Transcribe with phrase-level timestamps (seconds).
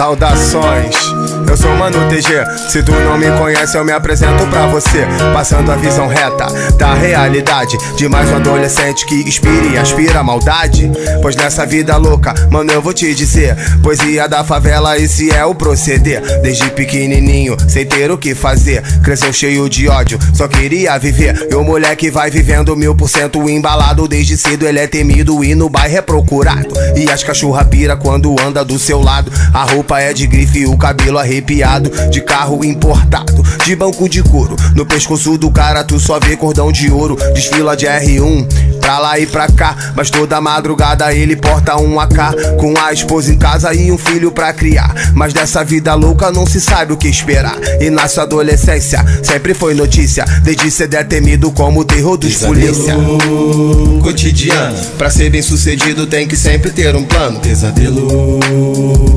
[0.00, 0.96] Saudações,
[1.46, 2.70] eu sou Mano TG.
[2.70, 5.06] Se tu não me conhece, eu me apresento pra você.
[5.34, 6.46] Passando a visão reta
[6.78, 10.90] da realidade de mais um adolescente que inspira e aspira a maldade.
[11.20, 15.54] Pois nessa vida louca, mano, eu vou te dizer: poesia da favela, esse é o
[15.54, 16.22] proceder.
[16.40, 21.48] Desde pequenininho, sem ter o que fazer, cresceu cheio de ódio, só queria viver.
[21.50, 24.08] E o moleque vai vivendo mil por cento embalado.
[24.08, 26.72] Desde cedo ele é temido e no bairro é procurado.
[26.96, 29.30] E as cachorra pira quando anda do seu lado.
[29.52, 31.90] A roupa é de grife, o cabelo arrepiado.
[32.10, 34.56] De carro importado, de banco de couro.
[34.74, 37.16] No pescoço do cara tu só vê cordão de ouro.
[37.34, 39.76] Desfila de R1 pra lá e pra cá.
[39.94, 44.32] Mas toda madrugada ele porta um AK com a esposa em casa e um filho
[44.32, 44.94] pra criar.
[45.14, 47.56] Mas dessa vida louca não se sabe o que esperar.
[47.80, 50.24] E na sua adolescência sempre foi notícia.
[50.42, 52.94] Desde cedo é temido como o terror dos polícia.
[54.02, 57.40] Cotidiano, pra ser bem sucedido tem que sempre ter um plano.
[57.40, 58.40] Pesadelo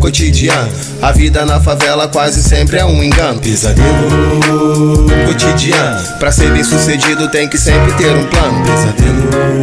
[0.00, 0.70] cotidiano,
[1.02, 3.40] a vida na favela quase sempre é um engano.
[3.40, 8.64] Pesadelo cotidiano, pra ser bem sucedido tem que sempre ter um plano.
[8.64, 9.57] Pesadelo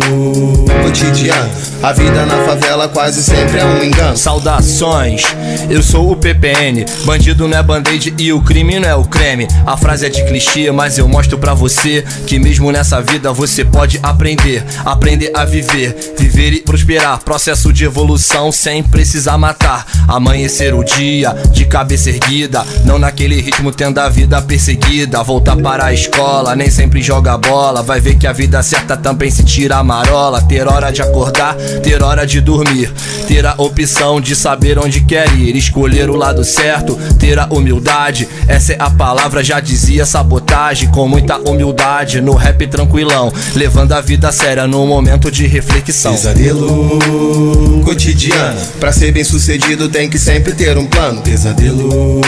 [0.84, 1.50] cotidiano,
[1.86, 4.17] a vida na favela quase sempre é um engano.
[4.17, 5.22] Saudações,
[5.69, 6.83] eu sou o PPN.
[7.05, 9.47] Bandido não é band-aid e o crime não é o creme.
[9.67, 13.63] A frase é de clichê, mas eu mostro pra você que mesmo nessa vida você
[13.63, 14.66] pode aprender.
[14.83, 17.19] Aprender a viver, viver e prosperar.
[17.23, 19.86] Processo de evolução sem precisar matar.
[20.08, 25.22] Amanhecer o dia de cabeça erguida, não naquele ritmo tendo a vida perseguida.
[25.22, 27.83] Voltar para a escola, nem sempre joga bola.
[27.83, 30.41] Vai ver que a vida certa também se tira a marola.
[30.41, 32.92] Ter hora de acordar, ter hora de dormir.
[33.28, 35.56] Ter a opção de saber onde quer ir.
[35.56, 38.28] Escolher o lado certo, ter a humildade.
[38.48, 40.90] Essa é a palavra, já dizia sabotagem.
[40.90, 43.31] Com muita humildade, no rap tranquilão.
[43.56, 46.14] Levando a vida séria num momento de reflexão.
[46.14, 51.22] Pesadelo cotidiano, pra ser bem sucedido tem que sempre ter um plano.
[51.22, 52.22] Pesadelo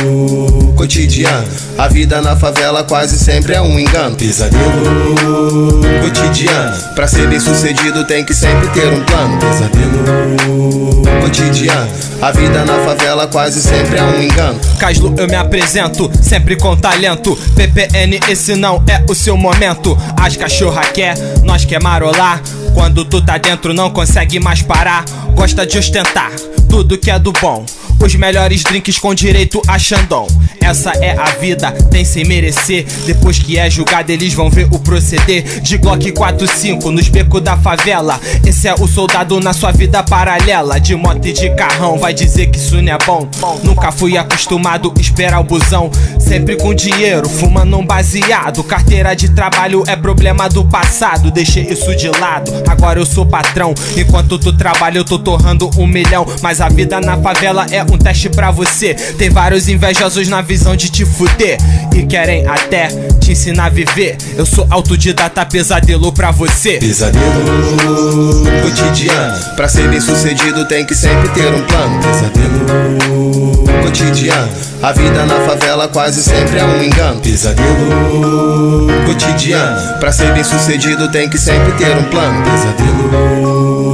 [0.75, 1.47] cotidiano,
[1.77, 4.15] a vida na favela quase sempre é um engano.
[4.15, 9.26] Pesadelo cotidiano, pra ser bem sucedido tem que sempre ter um plano.
[9.39, 11.89] Pesadelo cotidiano,
[12.21, 14.59] a vida na favela quase sempre é um engano.
[14.79, 17.37] Caslo, eu me apresento, sempre com talento.
[17.55, 19.97] PPN, esse não é o seu momento.
[20.15, 22.41] As cachorra quer, nós quer marolar.
[22.73, 25.03] Quando tu tá dentro, não consegue mais parar.
[25.35, 26.31] Gosta de ostentar
[26.69, 27.65] tudo que é do bom.
[27.99, 30.27] Os melhores drinks com direito a Xandão.
[30.61, 32.85] Essa é a vida, tem sem merecer.
[33.05, 35.61] Depois que é julgado, eles vão ver o proceder.
[35.61, 38.19] De Glock 45 nos becos da favela.
[38.45, 40.79] Esse é o soldado na sua vida paralela.
[40.79, 43.27] De moto e de carrão, vai dizer que isso não é bom.
[43.63, 45.89] Nunca fui acostumado esperar o busão.
[46.19, 48.63] Sempre com dinheiro, fumando um baseado.
[48.63, 51.31] Carteira de trabalho é problema do passado.
[51.31, 53.73] Deixei isso de lado, agora eu sou patrão.
[53.95, 56.25] Enquanto tu trabalha, eu tô torrando um milhão.
[56.41, 58.93] Mas a vida na favela é um teste pra você.
[58.93, 61.57] Tem vários invejosos na visão de te fuder
[61.95, 62.87] e querem até
[63.19, 64.17] te ensinar a viver.
[64.35, 66.77] Eu sou autodidata, pesadelo pra você.
[66.77, 67.23] Pesadelo
[68.61, 71.99] cotidiano, pra ser bem sucedido tem que sempre ter um plano.
[72.01, 74.49] Pesadelo cotidiano,
[74.81, 77.19] a vida na favela quase sempre é um engano.
[77.21, 82.43] Pesadelo cotidiano, pra ser bem sucedido tem que sempre ter um plano.
[82.43, 83.86] Pesadelo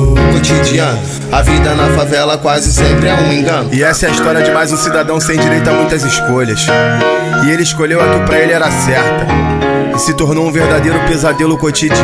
[0.43, 0.99] cotidiano,
[1.31, 3.69] a vida na favela quase sempre é um engano.
[3.73, 6.67] E essa é a história de mais um cidadão sem direito a muitas escolhas.
[7.45, 9.25] E ele escolheu a que pra ele era certa.
[9.95, 12.03] E se tornou um verdadeiro pesadelo cotidiano.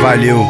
[0.00, 0.46] Valeu.